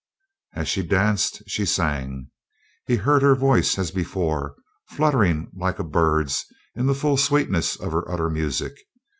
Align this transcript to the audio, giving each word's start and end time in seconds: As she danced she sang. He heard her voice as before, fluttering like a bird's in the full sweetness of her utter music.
As 0.55 0.67
she 0.67 0.81
danced 0.81 1.43
she 1.45 1.63
sang. 1.63 2.31
He 2.87 2.95
heard 2.95 3.21
her 3.21 3.35
voice 3.35 3.77
as 3.77 3.91
before, 3.91 4.55
fluttering 4.87 5.51
like 5.55 5.77
a 5.77 5.83
bird's 5.83 6.43
in 6.73 6.87
the 6.87 6.95
full 6.95 7.17
sweetness 7.17 7.75
of 7.75 7.91
her 7.91 8.11
utter 8.11 8.27
music. 8.27 8.73